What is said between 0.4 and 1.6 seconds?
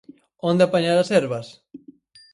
Onde apañar as herbas?